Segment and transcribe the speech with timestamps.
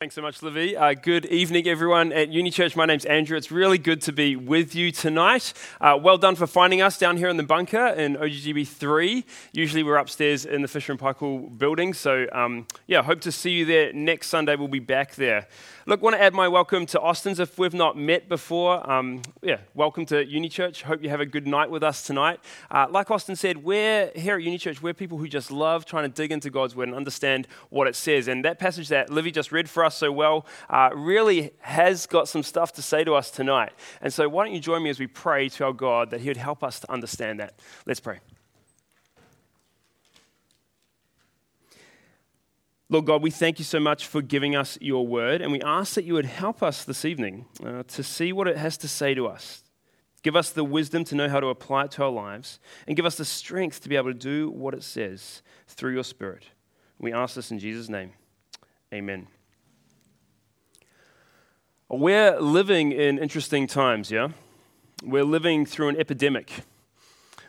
[0.00, 0.78] Thanks so much, Livy.
[0.78, 2.74] Uh, good evening, everyone at Uni Church.
[2.74, 3.36] My name's Andrew.
[3.36, 5.52] It's really good to be with you tonight.
[5.78, 9.26] Uh, well done for finding us down here in the bunker in OGGB 3.
[9.52, 11.92] Usually we're upstairs in the Fisher and Paykel building.
[11.92, 14.56] So, um, yeah, hope to see you there next Sunday.
[14.56, 15.46] We'll be back there.
[15.84, 18.90] Look, want to add my welcome to Austin's if we've not met before.
[18.90, 20.82] Um, yeah, welcome to Uni Church.
[20.82, 22.40] Hope you have a good night with us tonight.
[22.70, 26.04] Uh, like Austin said, we're here at Uni Church, we're people who just love trying
[26.04, 28.28] to dig into God's Word and understand what it says.
[28.28, 32.28] And that passage that Livy just read for us so well uh, really has got
[32.28, 33.72] some stuff to say to us tonight.
[34.00, 36.28] And so, why don't you join me as we pray to our God that He
[36.28, 37.58] would help us to understand that?
[37.86, 38.20] Let's pray.
[42.90, 45.94] Lord God, we thank you so much for giving us your word, and we ask
[45.94, 49.14] that you would help us this evening uh, to see what it has to say
[49.14, 49.62] to us.
[50.24, 53.06] Give us the wisdom to know how to apply it to our lives, and give
[53.06, 56.46] us the strength to be able to do what it says through your Spirit.
[56.98, 58.10] We ask this in Jesus' name.
[58.92, 59.28] Amen.
[61.92, 64.28] We're living in interesting times, yeah?
[65.02, 66.62] We're living through an epidemic.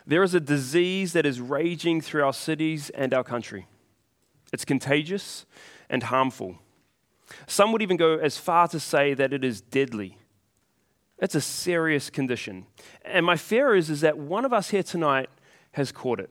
[0.04, 3.68] There is a disease that is raging through our cities and our country.
[4.52, 5.46] It's contagious
[5.88, 6.58] and harmful.
[7.46, 10.18] Some would even go as far to say that it is deadly.
[11.18, 12.66] It's a serious condition.
[13.04, 15.28] And my fear is, is that one of us here tonight
[15.74, 16.30] has caught it.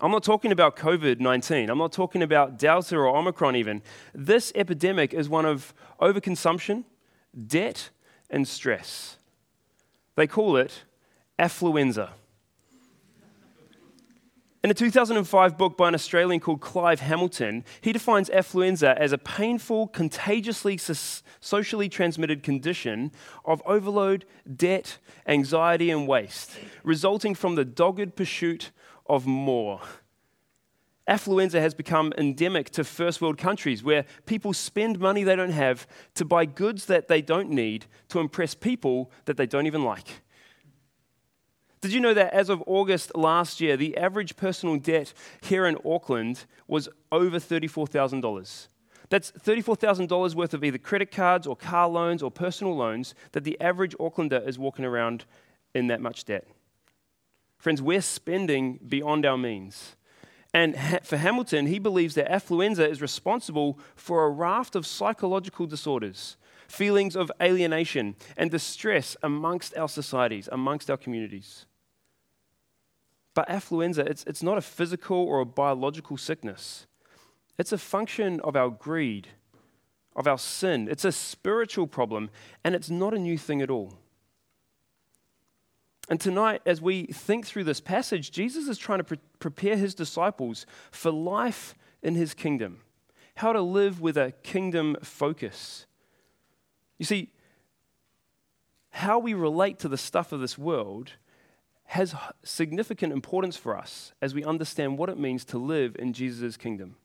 [0.00, 1.70] I'm not talking about COVID 19.
[1.70, 3.82] I'm not talking about Delta or Omicron, even.
[4.14, 6.84] This epidemic is one of overconsumption,
[7.46, 7.90] debt,
[8.28, 9.16] and stress.
[10.16, 10.84] They call it
[11.38, 12.10] affluenza.
[14.64, 19.18] In a 2005 book by an Australian called Clive Hamilton, he defines affluenza as a
[19.18, 20.78] painful, contagiously
[21.40, 23.12] socially transmitted condition
[23.44, 24.24] of overload,
[24.56, 28.70] debt, anxiety, and waste, resulting from the dogged pursuit
[29.06, 29.80] of more.
[31.08, 35.86] Affluenza has become endemic to first world countries where people spend money they don't have
[36.14, 40.22] to buy goods that they don't need to impress people that they don't even like.
[41.82, 45.12] Did you know that as of August last year, the average personal debt
[45.42, 48.68] here in Auckland was over $34,000?
[49.10, 53.60] That's $34,000 worth of either credit cards or car loans or personal loans that the
[53.60, 55.26] average Aucklander is walking around
[55.74, 56.46] in that much debt.
[57.64, 59.96] Friends, we're spending beyond our means.
[60.52, 66.36] And for Hamilton, he believes that affluenza is responsible for a raft of psychological disorders,
[66.68, 71.64] feelings of alienation, and distress amongst our societies, amongst our communities.
[73.32, 76.86] But affluenza, it's, it's not a physical or a biological sickness.
[77.56, 79.28] It's a function of our greed,
[80.14, 80.86] of our sin.
[80.90, 82.28] It's a spiritual problem,
[82.62, 83.94] and it's not a new thing at all.
[86.08, 89.94] And tonight, as we think through this passage, Jesus is trying to pre- prepare his
[89.94, 92.80] disciples for life in his kingdom,
[93.36, 95.86] how to live with a kingdom focus.
[96.98, 97.30] You see,
[98.90, 101.12] how we relate to the stuff of this world
[101.86, 106.56] has significant importance for us as we understand what it means to live in Jesus'
[106.56, 106.96] kingdom.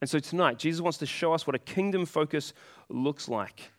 [0.00, 2.52] And so tonight, Jesus wants to show us what a kingdom focus
[2.88, 3.72] looks like.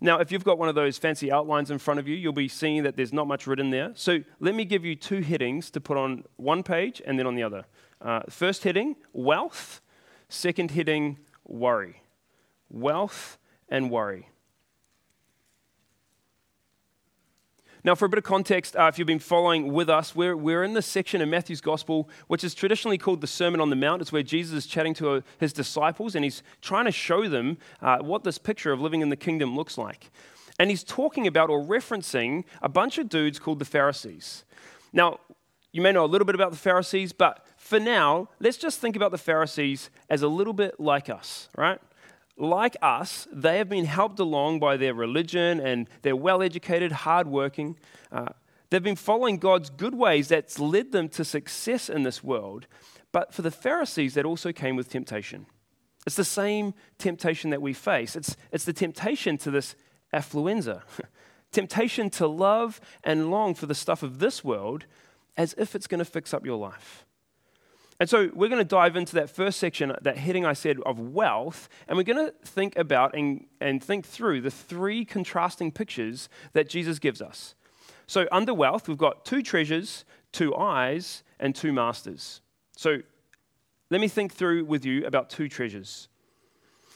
[0.00, 2.48] Now, if you've got one of those fancy outlines in front of you, you'll be
[2.48, 3.92] seeing that there's not much written there.
[3.94, 7.34] So let me give you two headings to put on one page and then on
[7.34, 7.64] the other.
[8.00, 9.82] Uh, first heading, wealth.
[10.30, 12.02] Second heading, worry.
[12.70, 13.36] Wealth
[13.68, 14.30] and worry.
[17.82, 20.62] Now, for a bit of context, uh, if you've been following with us, we're, we're
[20.62, 24.02] in this section in Matthew's Gospel, which is traditionally called the Sermon on the Mount.
[24.02, 27.56] It's where Jesus is chatting to uh, his disciples and he's trying to show them
[27.80, 30.10] uh, what this picture of living in the kingdom looks like.
[30.58, 34.44] And he's talking about or referencing a bunch of dudes called the Pharisees.
[34.92, 35.20] Now,
[35.72, 38.94] you may know a little bit about the Pharisees, but for now, let's just think
[38.94, 41.80] about the Pharisees as a little bit like us, right?
[42.40, 47.76] Like us, they have been helped along by their religion and they're well educated, hardworking.
[48.10, 48.28] Uh,
[48.70, 52.66] they've been following God's good ways that's led them to success in this world.
[53.12, 55.46] But for the Pharisees, that also came with temptation.
[56.06, 58.16] It's the same temptation that we face.
[58.16, 59.74] It's, it's the temptation to this
[60.14, 60.82] affluenza,
[61.52, 64.86] temptation to love and long for the stuff of this world
[65.36, 67.04] as if it's going to fix up your life.
[68.00, 70.98] And so we're going to dive into that first section, that heading I said of
[70.98, 76.30] wealth, and we're going to think about and, and think through the three contrasting pictures
[76.54, 77.54] that Jesus gives us.
[78.06, 82.40] So, under wealth, we've got two treasures, two eyes, and two masters.
[82.74, 83.02] So,
[83.90, 86.08] let me think through with you about two treasures.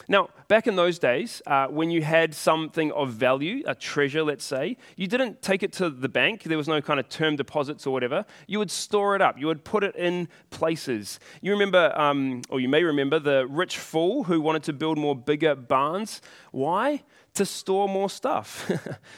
[0.07, 4.45] Now, back in those days, uh, when you had something of value, a treasure, let's
[4.45, 6.43] say, you didn't take it to the bank.
[6.43, 8.25] There was no kind of term deposits or whatever.
[8.47, 9.39] You would store it up.
[9.39, 11.19] You would put it in places.
[11.41, 15.15] You remember, um, or you may remember, the rich fool who wanted to build more
[15.15, 16.21] bigger barns.
[16.51, 17.03] Why?
[17.35, 18.71] To store more stuff.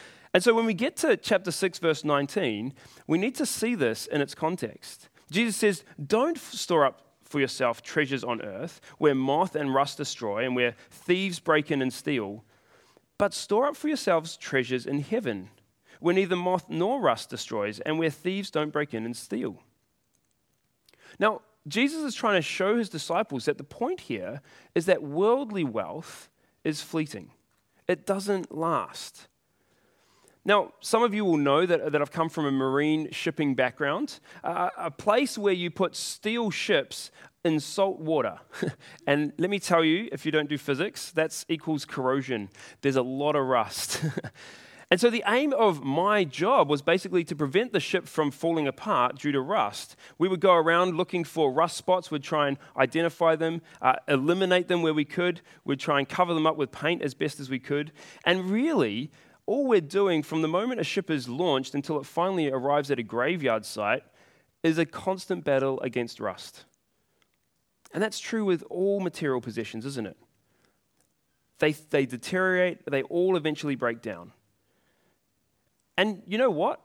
[0.34, 2.74] and so when we get to chapter 6, verse 19,
[3.07, 5.10] we need to see this in its context.
[5.30, 10.45] Jesus says, Don't store up for yourself treasures on earth, where moth and rust destroy,
[10.45, 12.44] and where thieves break in and steal.
[13.18, 15.50] But store up for yourselves treasures in heaven,
[16.00, 19.62] where neither moth nor rust destroys, and where thieves don't break in and steal.
[21.19, 24.41] Now, Jesus is trying to show his disciples that the point here
[24.74, 26.29] is that worldly wealth
[26.63, 27.31] is fleeting,
[27.88, 29.27] it doesn't last.
[30.47, 34.21] Now, some of you will know that, that I've come from a marine shipping background,
[34.45, 37.11] uh, a place where you put steel ships
[37.44, 38.39] in salt water.
[39.07, 42.47] and let me tell you, if you don't do physics, that equals corrosion.
[42.81, 44.01] There's a lot of rust.
[44.89, 48.69] and so the aim of my job was basically to prevent the ship from falling
[48.69, 49.97] apart due to rust.
[50.17, 54.69] We would go around looking for rust spots, we'd try and identify them, uh, eliminate
[54.69, 57.50] them where we could, we'd try and cover them up with paint as best as
[57.50, 57.91] we could.
[58.23, 59.11] And really,
[59.47, 62.99] all we're doing from the moment a ship is launched until it finally arrives at
[62.99, 64.03] a graveyard site
[64.61, 66.65] is a constant battle against rust.
[67.94, 70.17] And that's true with all material possessions, isn't it?
[71.59, 74.33] They, they deteriorate, they all eventually break down.
[75.97, 76.81] And you know what?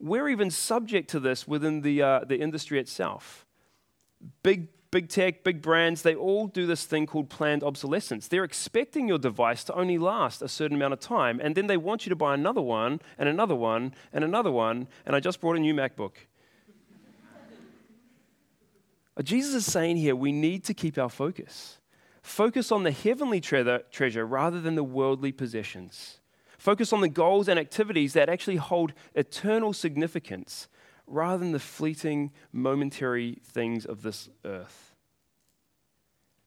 [0.00, 3.46] We're even subject to this within the, uh, the industry itself.
[4.42, 8.28] Big big tech, big brands, they all do this thing called planned obsolescence.
[8.28, 11.78] They're expecting your device to only last a certain amount of time, and then they
[11.78, 15.40] want you to buy another one, and another one, and another one, and I just
[15.40, 16.12] brought a new MacBook.
[19.14, 21.80] Uh, Jesus is saying here we need to keep our focus.
[22.22, 26.20] Focus on the heavenly tre- treasure rather than the worldly possessions.
[26.56, 30.66] Focus on the goals and activities that actually hold eternal significance
[31.12, 34.94] rather than the fleeting, momentary things of this earth.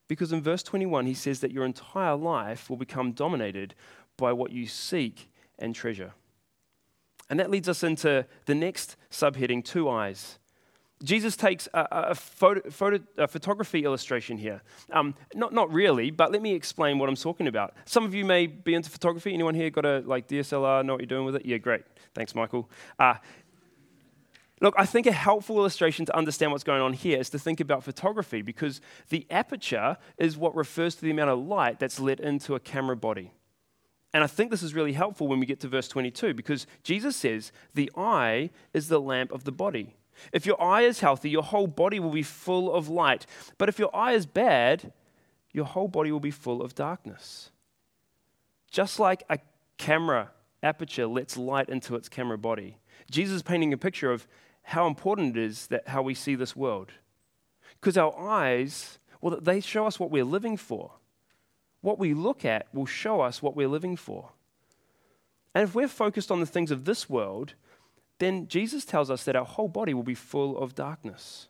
[0.08, 3.76] Because in verse 21, he says that your entire life will become dominated
[4.18, 5.30] by what you seek
[5.60, 6.14] and treasure.
[7.30, 10.40] And that leads us into the next subheading two eyes.
[11.04, 14.62] Jesus takes a, a, photo, photo, a photography illustration here.
[14.92, 17.74] Um, not, not really, but let me explain what I'm talking about.
[17.86, 19.34] Some of you may be into photography.
[19.34, 20.86] Anyone here got a like DSLR?
[20.86, 21.46] Know what you're doing with it?
[21.46, 21.84] Yeah, great.
[22.14, 22.70] Thanks, Michael.
[22.98, 23.16] Uh,
[24.62, 27.60] Look, I think a helpful illustration to understand what's going on here is to think
[27.60, 28.80] about photography because
[29.10, 32.96] the aperture is what refers to the amount of light that's let into a camera
[32.96, 33.34] body.
[34.14, 37.18] And I think this is really helpful when we get to verse 22 because Jesus
[37.18, 39.98] says, The eye is the lamp of the body.
[40.32, 43.26] If your eye is healthy, your whole body will be full of light.
[43.58, 44.94] But if your eye is bad,
[45.52, 47.52] your whole body will be full of darkness.
[48.72, 49.40] Just like a
[49.78, 50.32] camera
[50.64, 52.78] aperture lets light into its camera body,
[53.12, 54.28] Jesus is painting a picture of
[54.66, 56.92] how important it is that how we see this world.
[57.80, 60.92] Because our eyes, well, they show us what we're living for.
[61.82, 64.32] What we look at will show us what we're living for.
[65.54, 67.54] And if we're focused on the things of this world,
[68.18, 71.48] then Jesus tells us that our whole body will be full of darkness.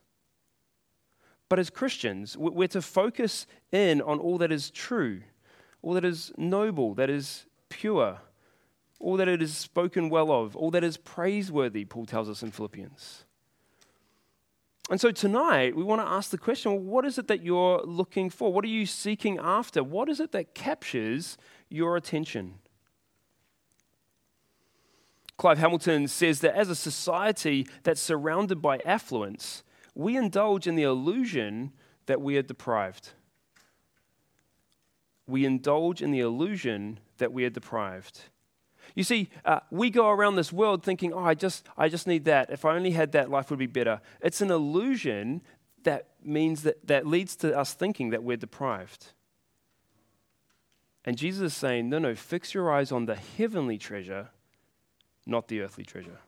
[1.48, 5.22] But as Christians, we're to focus in on all that is true,
[5.82, 8.20] all that is noble, that is pure,
[9.00, 12.52] all that it is spoken well of, all that is praiseworthy, Paul tells us in
[12.52, 13.26] Philippians.
[14.90, 17.82] And so tonight, we want to ask the question well, what is it that you're
[17.84, 18.54] looking for?
[18.54, 19.84] What are you seeking after?
[19.84, 21.38] What is it that captures
[21.70, 22.56] your attention?
[25.38, 30.84] Clive Hamilton says that as a society that's surrounded by affluence, we indulge in the
[30.84, 31.72] illusion
[32.06, 33.10] that we are deprived.
[35.28, 38.22] We indulge in the illusion that we are deprived.
[38.96, 42.26] You see, uh, we go around this world thinking, oh, I just, I just need
[42.26, 42.50] that.
[42.50, 44.00] If I only had that, life would be better.
[44.22, 45.42] It's an illusion
[45.84, 49.08] that means that, that leads to us thinking that we're deprived.
[51.04, 54.30] And Jesus is saying, no, no, fix your eyes on the heavenly treasure,
[55.26, 56.20] not the earthly treasure.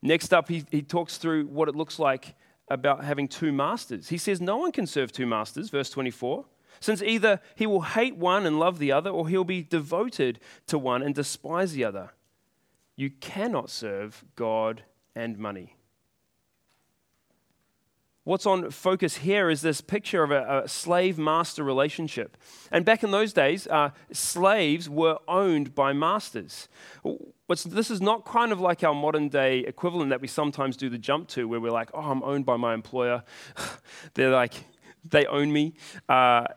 [0.00, 2.34] Next up, he, he talks through what it looks like
[2.68, 4.08] about having two masters.
[4.08, 6.44] He says, No one can serve two masters, verse 24
[6.80, 10.78] since either he will hate one and love the other, or he'll be devoted to
[10.78, 12.10] one and despise the other.
[12.96, 14.82] You cannot serve God
[15.14, 15.76] and money.
[18.28, 22.36] What's on focus here is this picture of a, a slave master relationship.
[22.70, 26.68] And back in those days, uh, slaves were owned by masters.
[27.46, 30.90] What's, this is not kind of like our modern day equivalent that we sometimes do
[30.90, 33.22] the jump to, where we're like, oh, I'm owned by my employer.
[34.12, 34.52] They're like,
[35.08, 35.72] they own me.
[36.06, 36.48] Uh,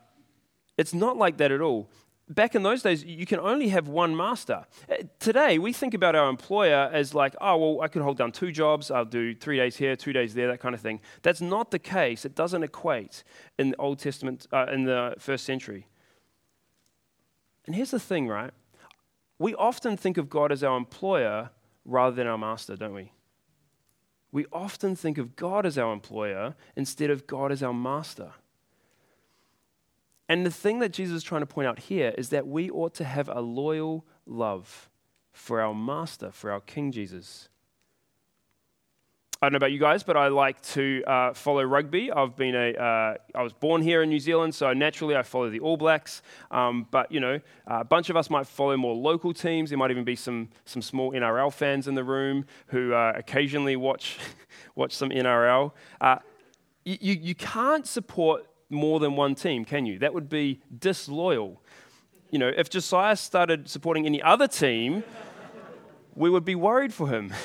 [0.78, 1.90] it's not like that at all.
[2.30, 4.66] Back in those days, you can only have one master.
[4.90, 8.32] Uh, today, we think about our employer as like, oh, well, I could hold down
[8.32, 8.90] two jobs.
[8.90, 11.02] I'll do three days here, two days there, that kind of thing.
[11.24, 12.24] That's not the case.
[12.24, 13.24] It doesn't equate
[13.60, 15.88] in the Old Testament, uh, in the first century.
[17.66, 18.52] And here's the thing, right?
[19.38, 21.50] We often think of God as our employer
[21.84, 23.12] rather than our master, don't we?
[24.32, 28.32] We often think of God as our employer instead of God as our master.
[30.32, 32.94] And the thing that Jesus is trying to point out here is that we ought
[32.94, 34.90] to have a loyal love
[35.34, 37.50] for our master, for our King Jesus.
[39.42, 42.14] I don't know about you guys, but I like to uh, follow rugby.
[42.14, 45.50] I've been a, uh, I was born here in New Zealand, so naturally I follow
[45.50, 46.22] the All Blacks.
[46.50, 49.70] Um, but you know, a bunch of us might follow more local teams.
[49.72, 53.76] There might even be some some small NRL fans in the room who uh, occasionally
[53.76, 54.18] watch
[54.76, 55.74] watch some NRL.
[56.00, 56.20] Uh,
[56.86, 60.00] you, you can't support more than one team, can you?
[60.00, 61.62] That would be disloyal.
[62.30, 65.04] You know, if Josiah started supporting any other team,
[66.16, 67.34] we would be worried for him.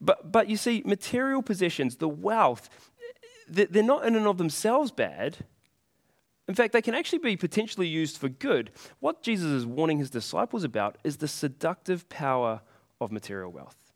[0.00, 2.70] But, but you see, material possessions, the wealth,
[3.46, 5.44] they're not in and of themselves bad.
[6.48, 8.70] In fact, they can actually be potentially used for good.
[9.00, 12.62] What Jesus is warning his disciples about is the seductive power
[13.00, 13.92] of material wealth.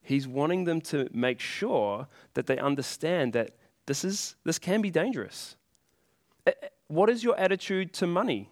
[0.00, 3.50] He's wanting them to make sure that they understand that
[3.86, 5.56] this, is, this can be dangerous.
[6.88, 8.50] What is your attitude to money?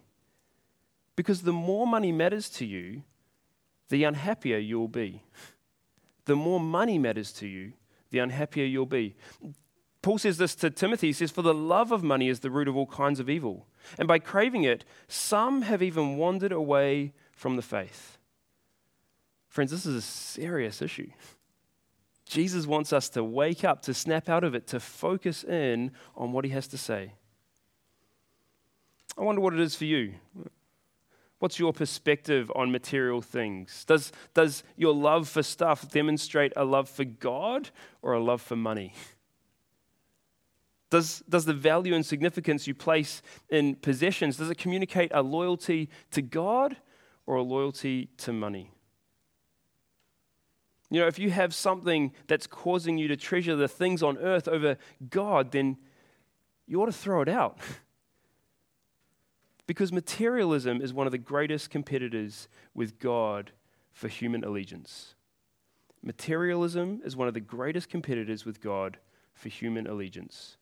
[1.15, 3.03] Because the more money matters to you,
[3.89, 5.23] the unhappier you'll be
[6.25, 7.73] the more money matters to you,
[8.09, 9.15] the unhappier you'll be.
[10.01, 11.07] Paul says this to Timothy.
[11.07, 13.67] He says, For the love of money is the root of all kinds of evil.
[13.97, 18.17] And by craving it, some have even wandered away from the faith.
[19.47, 21.09] Friends, this is a serious issue.
[22.31, 26.31] Jesus wants us to wake up, to snap out of it, to focus in on
[26.31, 27.11] what he has to say.
[29.17, 30.13] I wonder what it is for you.
[31.39, 33.83] What's your perspective on material things?
[33.83, 37.69] Does, does your love for stuff demonstrate a love for God
[38.01, 38.93] or a love for money?
[40.89, 45.89] Does, does the value and significance you place in possessions, does it communicate a loyalty
[46.11, 46.77] to God
[47.25, 48.71] or a loyalty to money?
[50.91, 54.47] You know, if you have something that's causing you to treasure the things on earth
[54.47, 54.77] over
[55.09, 55.77] God, then
[56.67, 57.57] you ought to throw it out.
[59.67, 63.51] Because materialism is one of the greatest competitors with God
[63.93, 65.15] for human allegiance.
[66.03, 68.97] Materialism is one of the greatest competitors with God
[69.33, 70.57] for human allegiance.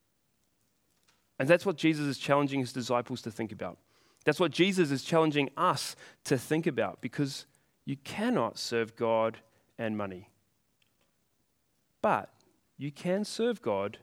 [1.40, 3.80] And that's what Jesus is challenging his disciples to think about.
[4.26, 5.96] That's what Jesus is challenging us
[6.26, 7.48] to think about because
[7.86, 9.40] you cannot serve God
[9.80, 10.30] and money.
[12.04, 12.32] But
[12.78, 13.98] you can serve God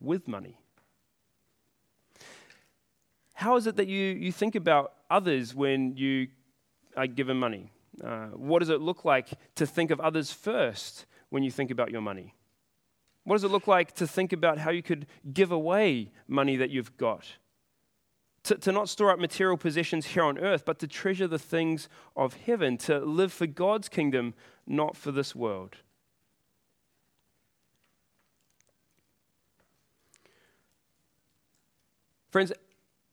[0.00, 0.58] with money.
[3.34, 6.28] How is it that you, you think about others when you
[6.96, 7.72] are given money?
[8.02, 11.90] Uh, what does it look like to think of others first when you think about
[11.90, 12.34] your money?
[13.24, 16.70] What does it look like to think about how you could give away money that
[16.70, 17.26] you've got?
[18.44, 21.88] To, to not store up material possessions here on earth, but to treasure the things
[22.16, 24.34] of heaven, to live for God's kingdom,
[24.66, 25.76] not for this world.
[32.30, 32.52] Friends,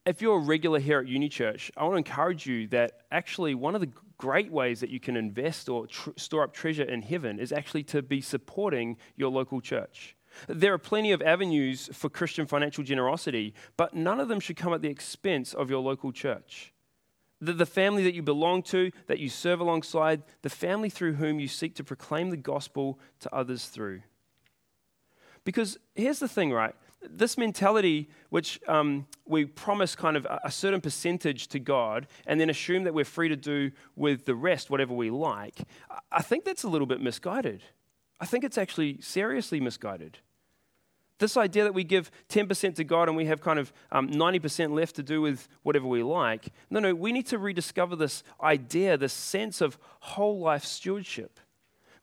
[0.06, 3.54] if you're a regular here at Uni Church, I want to encourage you that actually
[3.54, 7.02] one of the great ways that you can invest or tr- store up treasure in
[7.02, 10.16] heaven is actually to be supporting your local church.
[10.48, 14.74] There are plenty of avenues for Christian financial generosity, but none of them should come
[14.74, 16.74] at the expense of your local church.
[17.42, 21.40] The, the family that you belong to, that you serve alongside, the family through whom
[21.40, 24.02] you seek to proclaim the gospel to others through.
[25.46, 26.76] Because here's the thing, right?
[27.02, 32.40] this mentality, which um, we promise kind of a, a certain percentage to God and
[32.40, 35.62] then assume that we're free to do with the rest whatever we like,
[36.12, 37.64] I think that's a little bit misguided.
[38.20, 40.20] I think it's actually seriously misguided.
[41.20, 44.72] This idea that we give 10% to God and we have kind of um, 90%
[44.72, 46.48] left to do with whatever we like.
[46.70, 51.40] No, no, we need to rediscover this idea, this sense of whole life stewardship.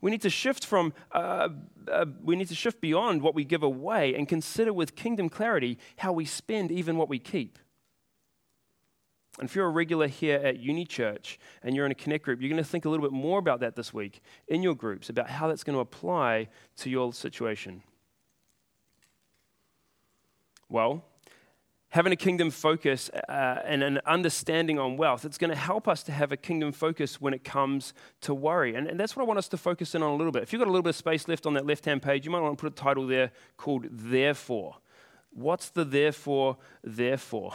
[0.01, 1.49] We need to shift from, uh,
[1.91, 5.79] uh, we need to shift beyond what we give away and consider with kingdom clarity
[5.97, 7.57] how we spend even what we keep.
[9.39, 12.39] And if you're a regular here at Uni Church and you're in a connect group,
[12.41, 15.09] you're going to think a little bit more about that this week in your groups,
[15.09, 17.81] about how that's going to apply to your situation.
[20.69, 21.05] Well,
[21.89, 26.03] having a kingdom focus uh, and an understanding on wealth, it's going to help us
[26.03, 28.75] to have a kingdom focus when it comes to worry.
[28.75, 30.43] And, and, that's what I want us to focus in on a little bit.
[30.43, 32.31] If you've got a little bit of space left on that left hand page, you
[32.31, 34.75] might want to put a title there called Therefore.
[35.31, 37.53] What's the therefore, therefore?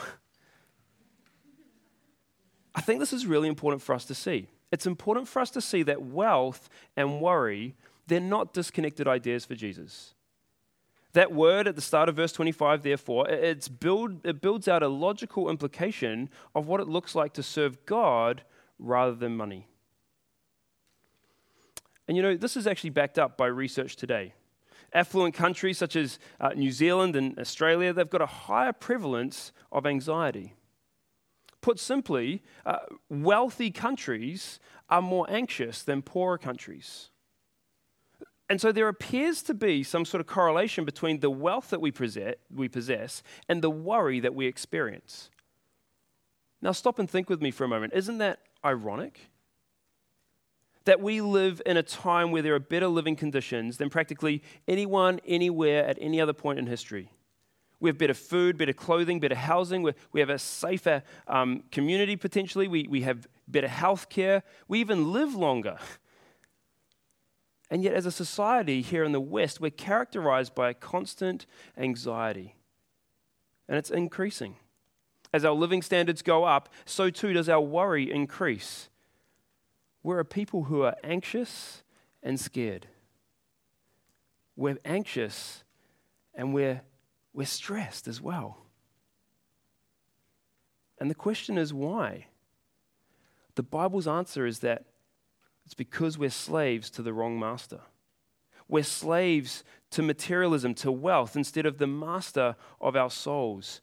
[2.75, 4.49] I think this is really important for us to see.
[4.71, 7.75] It's important for us to see that wealth and worry,
[8.07, 10.15] they're not disconnected ideas for Jesus.
[11.15, 14.89] That word at the start of verse 25, therefore, it's build, it builds out a
[14.89, 18.43] logical implication of what it looks like to serve God
[18.79, 19.67] rather than money.
[22.09, 24.35] And you know, this is actually backed up by research today.
[24.95, 29.87] Affluent countries such as uh, New Zealand and Australia, they've got a higher prevalence of
[29.87, 30.55] anxiety.
[31.61, 32.79] Put simply, uh,
[33.09, 37.12] wealthy countries are more anxious than poorer countries.
[38.53, 41.91] And so there appears to be some sort of correlation between the wealth that we
[41.91, 45.31] possess, we possess and the worry that we experience.
[46.61, 47.95] Now, stop and think with me for a moment.
[47.95, 49.31] Isn't that ironic?
[50.85, 55.19] That we live in a time where there are better living conditions than practically anyone,
[55.27, 57.09] anywhere, at any other point in history.
[57.81, 59.83] We have better food, better clothing, better housing.
[59.83, 62.69] we we have a safer um, community potentially.
[62.69, 64.43] We, we have better health care.
[64.69, 65.79] We even live longer.
[67.73, 72.55] And yet, as a society here in the West, we're characterized by a constant anxiety.
[73.67, 74.57] And it's increasing.
[75.33, 78.91] As our living standards go up, so too does our worry increase.
[80.03, 81.83] We're a people who are anxious
[82.23, 82.89] and scared.
[84.55, 85.65] We're anxious
[86.35, 86.83] and we're,
[87.33, 88.67] we're stressed as well.
[90.99, 92.27] And the question is why?
[93.55, 94.85] The Bible's answer is that
[95.65, 97.81] it's because we're slaves to the wrong master.
[98.69, 103.81] We're slaves to materialism, to wealth, instead of the master of our souls.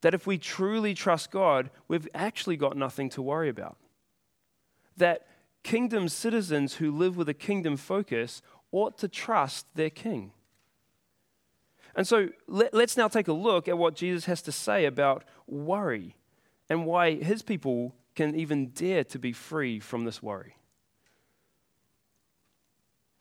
[0.00, 3.76] That if we truly trust God, we've actually got nothing to worry about.
[4.96, 5.26] That
[5.62, 8.40] kingdom citizens who live with a kingdom focus
[8.72, 10.32] ought to trust their king.
[11.94, 15.24] And so let, us now take a look at what Jesus has to say about
[15.46, 16.16] worry
[16.68, 20.56] and why his people can even dare to be free from this worry.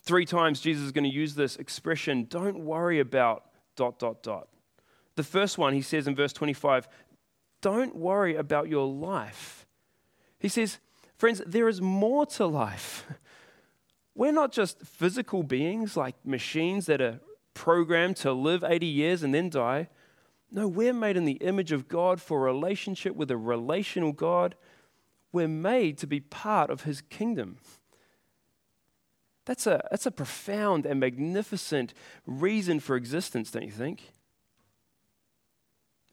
[0.09, 3.43] Three times Jesus is going to use this expression don't worry about
[3.75, 4.47] dot, dot, dot.
[5.15, 6.87] The first one, he says in verse 25,
[7.61, 9.67] don't worry about your life.
[10.39, 10.79] He says,
[11.15, 13.05] friends, there is more to life.
[14.15, 17.19] We're not just physical beings like machines that are
[17.53, 19.89] programmed to live 80 years and then die.
[20.49, 24.55] No, we're made in the image of God for a relationship with a relational God.
[25.31, 27.57] We're made to be part of his kingdom.
[29.49, 31.95] That's a, that's a profound and magnificent
[32.27, 34.11] reason for existence, don't you think?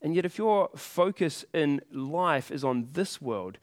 [0.00, 3.58] And yet, if your focus in life is on this world,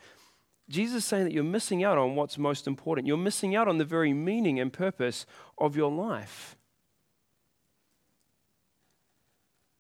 [0.70, 3.08] Jesus is saying that you're missing out on what's most important.
[3.08, 5.26] You're missing out on the very meaning and purpose
[5.58, 6.56] of your life.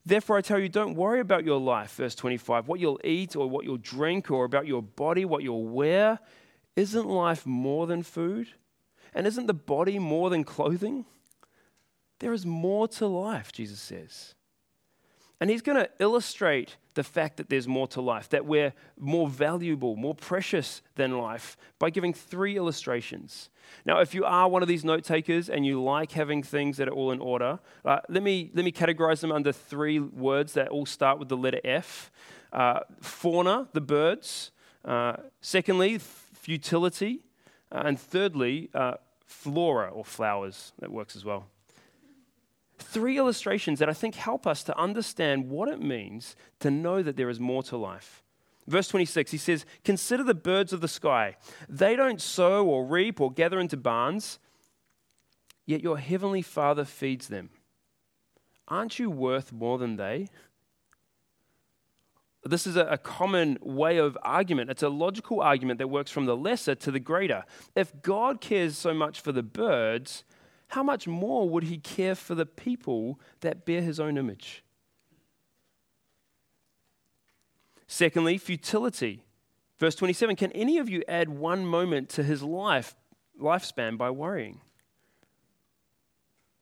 [0.03, 3.47] Therefore, I tell you, don't worry about your life, verse 25, what you'll eat or
[3.47, 6.17] what you'll drink or about your body, what you'll wear.
[6.75, 8.47] Isn't life more than food?
[9.15, 11.05] And isn't the body more than clothing?
[12.19, 14.35] There is more to life, Jesus says.
[15.39, 19.27] And he's going to illustrate the fact that there's more to life, that we're more
[19.27, 23.49] valuable, more precious than life, by giving three illustrations.
[23.85, 26.87] Now, if you are one of these note takers and you like having things that
[26.87, 30.69] are all in order, uh, let, me, let me categorize them under three words that
[30.69, 32.09] all start with the letter F
[32.53, 34.51] uh, fauna, the birds.
[34.85, 37.25] Uh, secondly, futility.
[37.73, 38.93] Uh, and thirdly, uh,
[39.25, 40.73] flora or flowers.
[40.79, 41.47] That works as well.
[42.77, 47.17] Three illustrations that I think help us to understand what it means to know that
[47.17, 48.23] there is more to life.
[48.67, 51.35] Verse 26, he says, Consider the birds of the sky.
[51.67, 54.39] They don't sow or reap or gather into barns,
[55.65, 57.49] yet your heavenly Father feeds them.
[58.67, 60.27] Aren't you worth more than they?
[62.45, 64.69] This is a, common way of argument.
[64.69, 67.45] It's a logical argument that works from the lesser to the greater.
[67.73, 70.25] If God cares so much for the birds,
[70.67, 74.63] how much more would he care for the people that bear his own image?
[77.87, 79.23] Secondly, futility.
[79.79, 82.95] Verse 27 Can any of you add one moment to his life,
[83.39, 84.59] lifespan by worrying?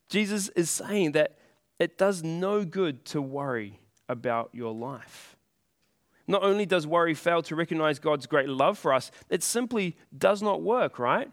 [0.09, 1.37] Jesus is saying that
[1.79, 5.37] it does no good to worry about your life.
[6.31, 10.41] Not only does worry fail to recognize God's great love for us, it simply does
[10.41, 11.29] not work, right?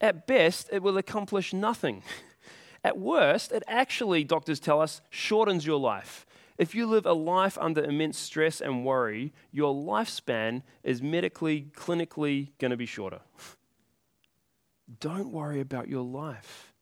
[0.00, 2.02] At best, it will accomplish nothing.
[2.82, 6.24] At worst, it actually, doctors tell us, shortens your life.
[6.56, 12.52] If you live a life under immense stress and worry, your lifespan is medically, clinically
[12.58, 13.20] going to be shorter.
[15.00, 16.72] Don't worry about your life.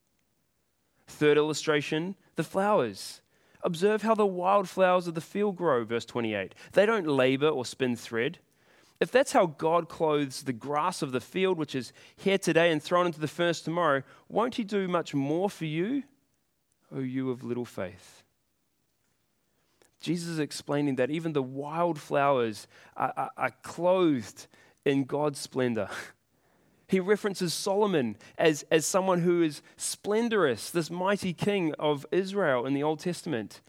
[1.09, 3.22] Third illustration the flowers.
[3.62, 6.54] Observe how the wildflowers of the field grow, verse 28.
[6.72, 8.38] They don't labor or spin thread.
[9.00, 12.82] If that's how God clothes the grass of the field, which is here today and
[12.82, 16.02] thrown into the furnace tomorrow, won't He do much more for you,
[16.94, 18.22] O you of little faith?
[20.00, 22.66] Jesus is explaining that even the wildflowers
[22.96, 24.46] are, are, are clothed
[24.84, 25.88] in God's splendor.
[26.88, 32.75] He references Solomon as, as someone who is splendorous, this mighty king of Israel in
[32.75, 33.61] the Old Testament.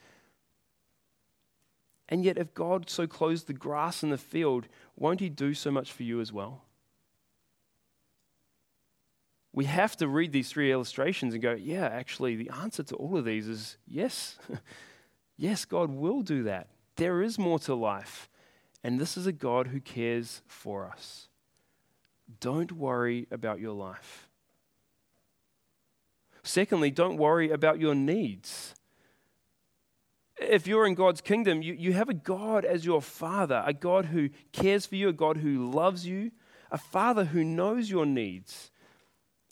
[2.09, 5.71] And yet, if God so clothes the grass in the field, won't He do so
[5.71, 6.63] much for you as well?
[9.51, 13.17] We have to read these three illustrations and go, yeah, actually, the answer to all
[13.17, 14.37] of these is yes.
[15.37, 16.67] yes, God will do that.
[16.95, 18.29] There is more to life.
[18.83, 21.27] And this is a God who cares for us.
[22.39, 24.29] Don't worry about your life.
[26.43, 28.73] Secondly, don't worry about your needs.
[30.39, 34.05] If you're in God's kingdom, you, you have a God as your father, a God
[34.05, 36.31] who cares for you, a God who loves you,
[36.71, 38.71] a father who knows your needs.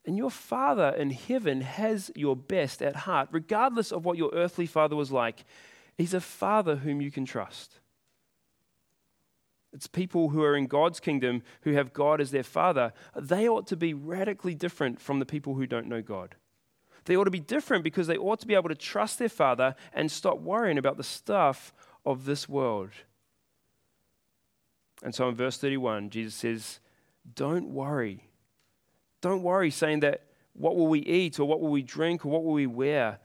[0.06, 4.68] And your father in heaven has your best at heart, regardless of what your earthly
[4.68, 5.44] father was like.
[5.98, 7.80] He's a father whom you can trust.
[9.76, 12.94] It's people who are in God's kingdom who have God as their father.
[13.14, 16.36] They ought to be radically different from the people who don't know God.
[17.04, 19.76] They ought to be different because they ought to be able to trust their father
[19.94, 21.74] and stop worrying about the stuff
[22.06, 22.92] of this world.
[25.04, 26.80] And so in verse 31, Jesus says,
[27.36, 28.30] Don't worry.
[29.20, 32.46] Don't worry, saying that what will we eat or what will we drink or what
[32.46, 33.20] will we wear?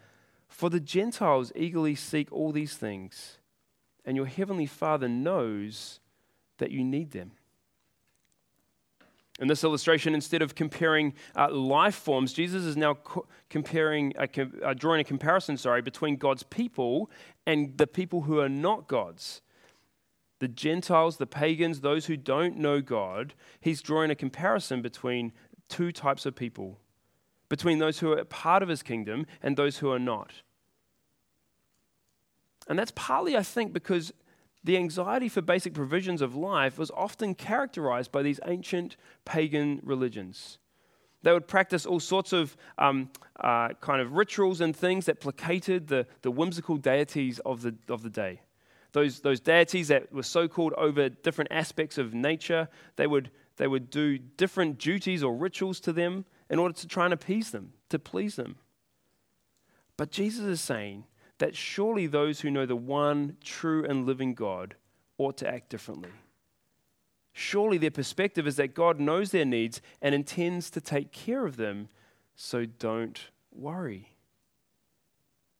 [0.48, 3.38] For the Gentiles eagerly seek all these things,
[4.04, 5.99] and your heavenly Father knows
[6.60, 7.32] that you need them.
[9.40, 14.26] In this illustration, instead of comparing uh, life forms, Jesus is now co- comparing, uh,
[14.32, 17.10] com- uh, drawing a comparison, sorry, between God's people
[17.46, 19.40] and the people who are not God's.
[20.40, 25.32] The Gentiles, the pagans, those who don't know God, he's drawing a comparison between
[25.68, 26.78] two types of people,
[27.48, 30.32] between those who are part of his kingdom and those who are not.
[32.68, 34.12] And that's partly, I think, because
[34.62, 40.58] the anxiety for basic provisions of life was often characterized by these ancient pagan religions.
[41.22, 45.88] They would practice all sorts of um, uh, kind of rituals and things that placated
[45.88, 48.40] the, the whimsical deities of the, of the day.
[48.92, 53.66] Those, those deities that were so called over different aspects of nature, they would, they
[53.66, 57.72] would do different duties or rituals to them in order to try and appease them,
[57.90, 58.56] to please them.
[59.96, 61.04] But Jesus is saying
[61.40, 64.76] that surely those who know the one true and living God
[65.18, 66.10] ought to act differently.
[67.32, 71.56] Surely their perspective is that God knows their needs and intends to take care of
[71.56, 71.88] them,
[72.36, 74.10] so don't worry.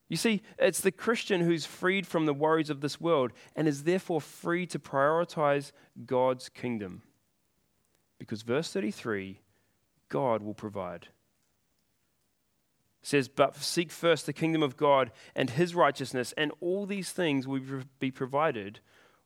[0.08, 3.84] You see, it's the Christian who's freed from the worries of this world and is
[3.84, 5.72] therefore free to prioritize
[6.04, 7.02] God's kingdom.
[8.18, 9.40] Because verse 33
[10.08, 11.08] God will provide
[13.02, 17.46] says, But seek first the kingdom of God and his righteousness, and all these things
[17.46, 17.60] will
[17.98, 18.80] be provided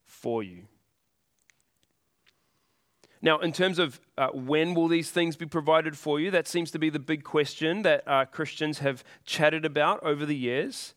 [0.05, 0.67] for you.
[3.21, 6.69] Now, in terms of uh, when will these things be provided for you, that seems
[6.71, 10.93] to be the big question that uh, Christians have chatted about over the years.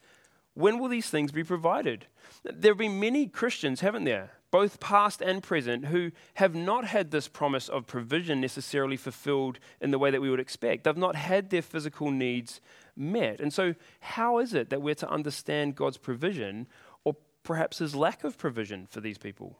[0.54, 2.06] When will these things be provided?
[2.44, 7.10] There have been many Christians, haven't there, both past and present, who have not had
[7.10, 10.84] this promise of provision necessarily fulfilled in the way that we would expect.
[10.84, 12.60] They've not had their physical needs
[12.96, 13.40] met.
[13.40, 16.66] And so, how is it that we're to understand God's provision
[17.04, 19.58] or perhaps his lack of provision for these people?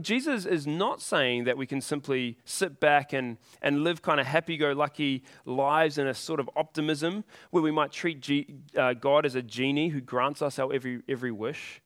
[0.00, 4.26] Jesus is not saying that we can simply sit back and, and live kind of
[4.26, 8.94] happy go lucky lives in a sort of optimism where we might treat G, uh,
[8.94, 11.80] God as a genie who grants us our every, every wish.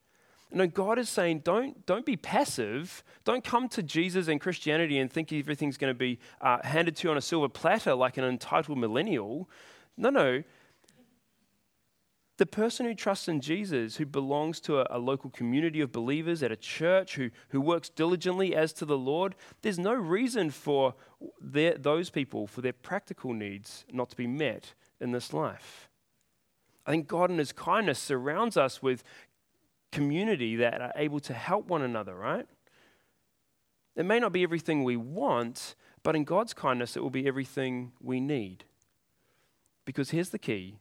[0.54, 3.02] No, God is saying, don't, don't be passive.
[3.24, 7.08] Don't come to Jesus and Christianity and think everything's going to be uh, handed to
[7.08, 9.48] you on a silver platter like an entitled millennial.
[9.96, 10.42] No, no.
[12.36, 16.42] The person who trusts in Jesus, who belongs to a, a local community of believers
[16.42, 20.94] at a church, who, who works diligently as to the Lord, there's no reason for
[21.40, 25.88] their, those people, for their practical needs, not to be met in this life.
[26.84, 29.04] I think God, in His kindness, surrounds us with
[29.92, 32.46] community that are able to help one another, right?
[33.94, 37.92] It may not be everything we want, but in God's kindness, it will be everything
[38.00, 38.64] we need.
[39.84, 40.78] Because here's the key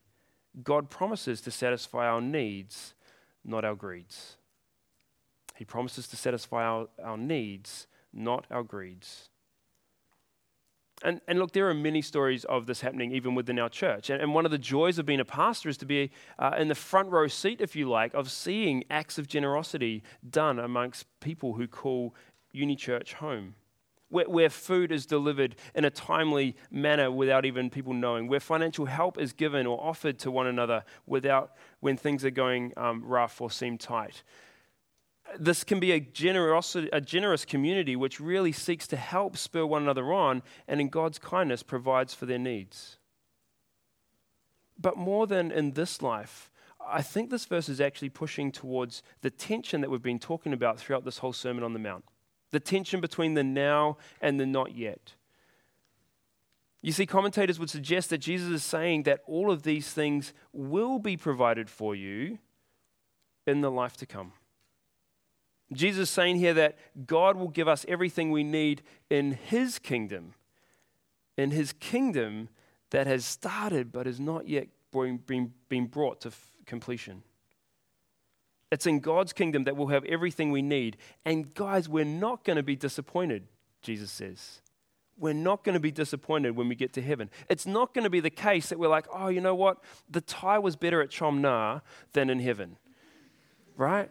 [0.63, 2.93] God promises to satisfy our needs
[3.43, 4.37] not our greeds.
[5.55, 9.29] He promises to satisfy our, our needs, not our greeds.
[11.03, 14.09] And, and look, there are many stories of this happening even within our church.
[14.09, 16.67] And, and one of the joys of being a pastor is to be uh, in
[16.67, 21.53] the front row seat, if you like, of seeing acts of generosity done amongst people
[21.53, 22.13] who call
[22.51, 23.55] Uni Church home.
[24.09, 28.85] Where, where food is delivered in a timely manner without even people knowing, where financial
[28.85, 33.39] help is given or offered to one another without when things are going um, rough
[33.39, 34.23] or seem tight
[35.39, 39.83] this can be a, generosity, a generous community which really seeks to help spur one
[39.83, 42.97] another on and in God's kindness provides for their needs.
[44.79, 46.49] But more than in this life,
[46.85, 50.79] I think this verse is actually pushing towards the tension that we've been talking about
[50.79, 52.05] throughout this whole Sermon on the Mount
[52.51, 55.13] the tension between the now and the not yet.
[56.81, 60.99] You see, commentators would suggest that Jesus is saying that all of these things will
[60.99, 62.39] be provided for you
[63.47, 64.33] in the life to come.
[65.73, 70.33] Jesus is saying here that God will give us everything we need in His kingdom,
[71.37, 72.49] in His kingdom
[72.89, 76.31] that has started but has not yet been, brought to
[76.65, 77.23] completion.
[78.71, 80.97] It's in God's kingdom that we'll have everything we need.
[81.25, 83.43] And guys, we're not going to be disappointed,
[83.81, 84.61] Jesus says.
[85.17, 87.29] We're not going to be disappointed when we get to heaven.
[87.49, 89.77] It's not going to be the case that we're like, oh, you know what?
[90.09, 91.81] The Thai was better at Chom Na
[92.13, 92.77] than in heaven.
[93.77, 94.09] Right?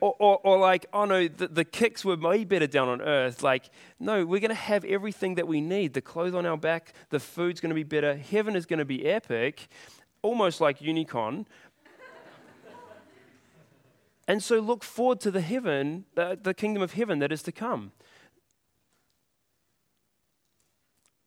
[0.00, 3.42] Or, or, or, like, oh no, the, the kicks were way better down on earth.
[3.42, 5.92] Like, no, we're going to have everything that we need.
[5.92, 8.16] The clothes on our back, the food's going to be better.
[8.16, 9.68] Heaven is going to be epic,
[10.22, 11.44] almost like Unicon.
[14.28, 17.52] and so look forward to the heaven, the, the kingdom of heaven that is to
[17.52, 17.92] come.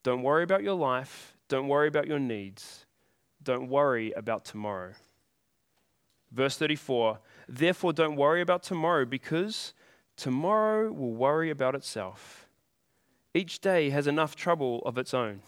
[0.02, 1.34] Don't worry about your life.
[1.48, 2.86] Don't worry about your needs.
[3.42, 4.92] Don't worry about tomorrow.
[6.32, 9.74] Verse 34 Therefore, don't worry about tomorrow because
[10.16, 12.48] tomorrow will worry about itself.
[13.34, 15.42] Each day has enough trouble of its own.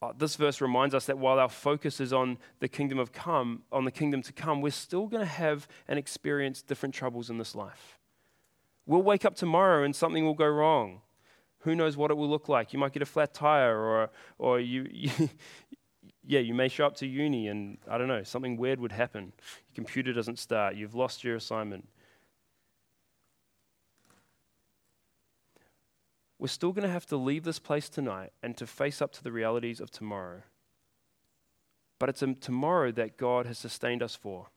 [0.00, 3.62] Uh, this verse reminds us that while our focus is on the kingdom of come,
[3.72, 7.38] on the kingdom to come, we're still going to have and experience different troubles in
[7.38, 7.98] this life.
[8.86, 11.00] We'll wake up tomorrow and something will go wrong.
[11.60, 12.74] Who knows what it will look like?
[12.74, 15.10] You might get a flat tire, or, or you, you,
[16.26, 19.32] yeah, you may show up to uni and I don't know, something weird would happen.
[19.68, 21.88] Your computer doesn't start, you've lost your assignment.
[26.38, 29.24] We're still going to have to leave this place tonight and to face up to
[29.24, 30.42] the realities of tomorrow.
[31.98, 34.48] But it's a tomorrow that God has sustained us for.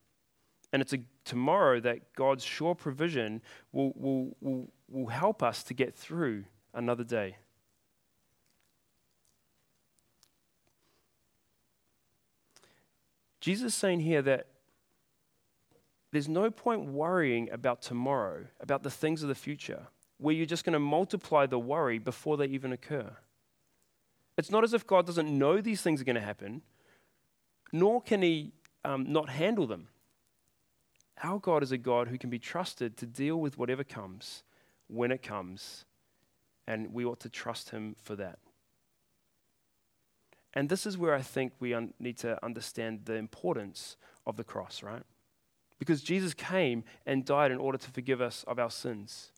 [0.73, 5.73] And it's a tomorrow that God's sure provision will, will, will, will help us to
[5.73, 7.38] get through another day.
[13.47, 14.47] Jesus is saying here that
[16.12, 20.65] there's no point worrying about tomorrow, about the things of the future, where you're just
[20.65, 23.10] going to multiply the worry before they even occur.
[24.38, 26.62] It's not as if God doesn't know these things are going to happen,
[27.71, 28.51] nor can He
[28.83, 29.88] um, not handle them.
[31.23, 34.43] Our God is a God who can be trusted to deal with whatever comes
[34.88, 35.86] when it comes,
[36.67, 38.39] and we ought to trust Him for that.
[40.58, 44.43] And this is where I think we un- need to understand the importance of the
[44.43, 45.04] cross, right?
[45.78, 49.32] Because Jesus came and died in order to forgive us of our sins.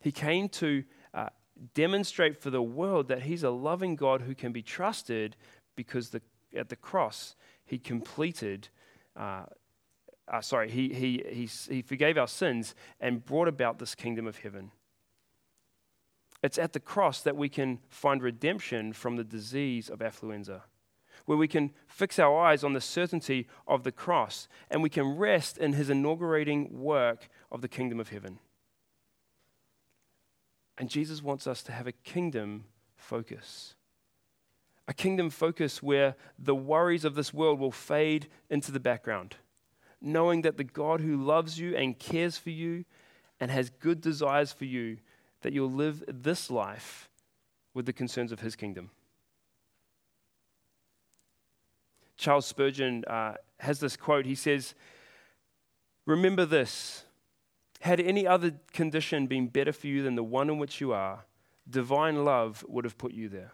[0.00, 0.82] He came to
[1.14, 1.28] uh,
[1.72, 5.36] demonstrate for the world that He's a loving God who can be trusted
[5.76, 6.20] because the,
[6.52, 8.70] at the cross, He completed.
[9.14, 9.44] Uh,
[10.26, 14.38] uh, sorry, he, he, he, he forgave our sins and brought about this kingdom of
[14.38, 14.72] heaven.
[16.42, 20.62] It's at the cross that we can find redemption from the disease of affluenza,
[21.26, 25.16] where we can fix our eyes on the certainty of the cross and we can
[25.16, 28.38] rest in his inaugurating work of the kingdom of heaven.
[30.78, 32.64] And Jesus wants us to have a kingdom
[32.96, 33.74] focus.
[34.86, 39.34] A kingdom focus where the worries of this world will fade into the background,
[40.00, 42.84] knowing that the God who loves you and cares for you
[43.40, 44.98] and has good desires for you
[45.42, 47.08] that you'll live this life
[47.74, 48.90] with the concerns of his kingdom.
[52.16, 54.26] Charles Spurgeon uh, has this quote.
[54.26, 54.74] He says,
[56.04, 57.04] Remember this
[57.80, 61.24] had any other condition been better for you than the one in which you are,
[61.68, 63.52] divine love would have put you there.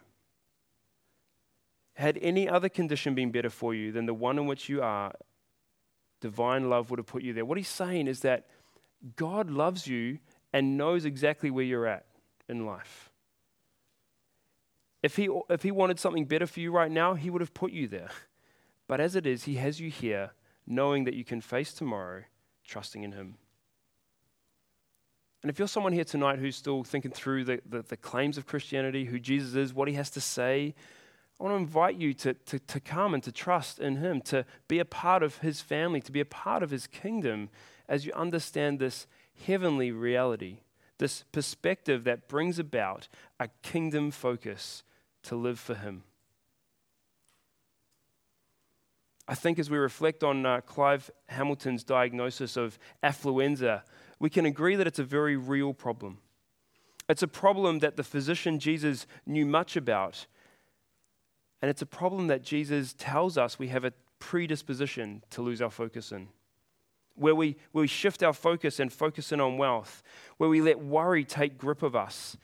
[1.95, 5.13] Had any other condition been better for you than the one in which you are,
[6.21, 7.45] divine love would have put you there.
[7.45, 8.47] What he's saying is that
[9.17, 10.19] God loves you
[10.55, 12.07] and knows exactly where you're at
[12.49, 13.11] in life.
[15.03, 17.73] If he, if he wanted something better for you right now, he would have put
[17.73, 18.09] you there.
[18.87, 20.31] But as it is, he has you here
[20.67, 22.23] knowing that you can face tomorrow
[22.65, 23.37] trusting in Him.
[25.43, 28.47] And if you're someone here tonight who's still thinking through the, the, the, claims of
[28.47, 30.75] Christianity, who Jesus is, what he has to say,
[31.39, 34.47] I want to invite you to, to, to come and to trust in him, to
[34.69, 37.51] be a part of his family, to be a part of his kingdom
[37.89, 39.07] as you understand this
[39.47, 40.59] heavenly reality,
[40.99, 43.09] this perspective that brings about
[43.41, 44.83] a kingdom focus
[45.25, 46.05] to live for him.
[49.27, 53.83] I think as we reflect on uh, Clive Hamilton's diagnosis of affluenza,
[54.19, 56.19] we can agree that it's a very real problem.
[57.09, 60.27] It's a problem that the physician Jesus knew much about.
[61.61, 65.71] And it's a problem that Jesus tells us we have a predisposition to lose our
[65.71, 66.29] focus in.
[67.17, 70.03] Where we, where we shift our focus and focus in on wealth,
[70.37, 72.37] where we let worry take grip of us.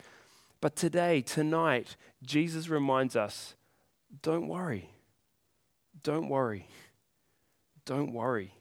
[0.61, 3.54] But today, tonight, Jesus reminds us
[4.22, 4.90] don't worry.
[6.02, 6.68] Don't worry.
[7.85, 8.54] Don't worry.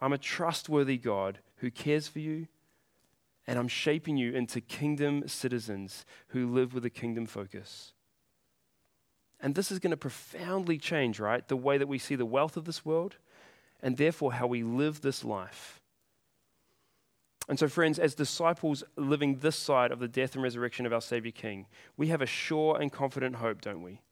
[0.00, 2.46] I'm a trustworthy God who cares for you,
[3.46, 7.92] and I'm shaping you into kingdom citizens who live with a kingdom focus.
[9.40, 11.46] And this is going to profoundly change, right?
[11.46, 13.16] The way that we see the wealth of this world,
[13.82, 15.80] and therefore how we live this life.
[17.48, 21.00] And so, friends, as disciples living this side of the death and resurrection of our
[21.00, 24.02] Savior King, we have a sure and confident hope, don't we?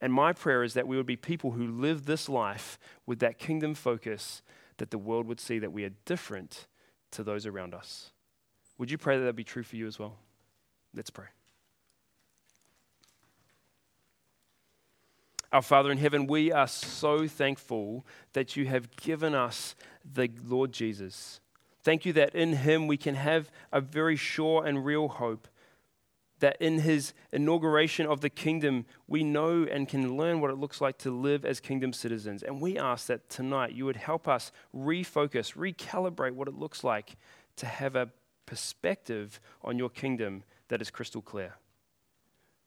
[0.00, 3.38] And my prayer is that we would be people who live this life with that
[3.38, 4.42] kingdom focus,
[4.78, 6.66] that the world would see that we are different
[7.12, 8.10] to those around us.
[8.76, 10.16] Would you pray that that be true for you as well?
[10.94, 11.26] Let's pray.
[15.56, 20.70] Our Father in heaven, we are so thankful that you have given us the Lord
[20.70, 21.40] Jesus.
[21.82, 25.48] Thank you that in him we can have a very sure and real hope
[26.40, 30.82] that in his inauguration of the kingdom, we know and can learn what it looks
[30.82, 32.42] like to live as kingdom citizens.
[32.42, 37.16] And we ask that tonight you would help us refocus, recalibrate what it looks like
[37.56, 38.10] to have a
[38.44, 41.54] perspective on your kingdom that is crystal clear.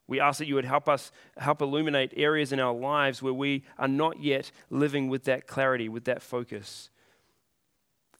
[0.09, 3.63] We ask that you would help us help illuminate areas in our lives where we
[3.77, 6.89] are not yet living with that clarity, with that focus.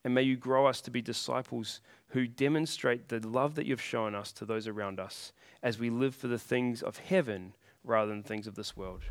[0.04, 4.13] And may you grow us to be disciples who demonstrate the love that you've shown
[4.13, 8.21] us to those around us as we live for the things of heaven rather than
[8.21, 9.02] things of this world.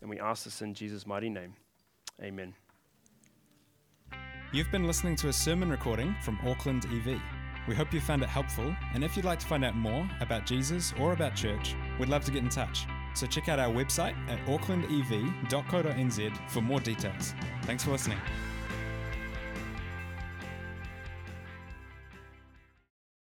[0.00, 1.54] And we ask this in Jesus' mighty name.
[2.22, 2.54] Amen.
[4.52, 7.20] You've been listening to a sermon recording from Auckland EV.
[7.66, 10.46] We hope you found it helpful, and if you'd like to find out more about
[10.46, 12.86] Jesus or about church, we'd love to get in touch.
[13.14, 17.34] So check out our website at aucklandev.co.nz for more details.
[17.62, 18.18] Thanks for listening.